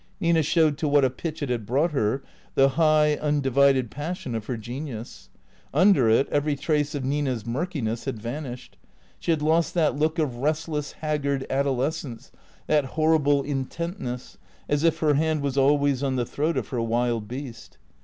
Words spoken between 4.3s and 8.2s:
of her genius. Under it every trace of Nina's murkiness had